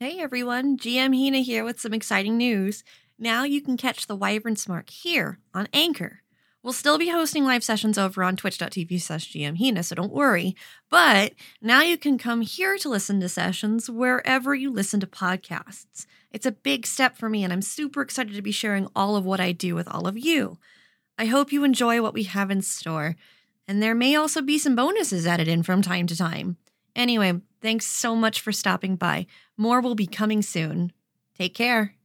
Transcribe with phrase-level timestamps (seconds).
[0.00, 2.84] Hey everyone, GM Hina here with some exciting news.
[3.18, 6.20] Now you can catch the Wyvern Mark here on Anchor.
[6.62, 10.54] We'll still be hosting live sessions over on twitch.tv slash gmhina, so don't worry.
[10.88, 16.06] But now you can come here to listen to sessions wherever you listen to podcasts.
[16.30, 19.24] It's a big step for me, and I'm super excited to be sharing all of
[19.24, 20.58] what I do with all of you.
[21.18, 23.16] I hope you enjoy what we have in store,
[23.66, 26.56] and there may also be some bonuses added in from time to time.
[26.96, 29.26] Anyway, thanks so much for stopping by.
[29.56, 30.92] More will be coming soon.
[31.36, 31.97] Take care.